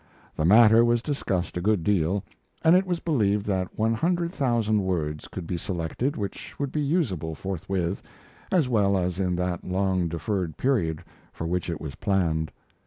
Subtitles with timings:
[0.35, 2.23] The matter was discussed a good deal,
[2.63, 6.81] and it was believed that one hundred thousand words could be selected which would be
[6.81, 8.01] usable forthwith,
[8.51, 12.51] as well as in that long deferred period for which it was planned.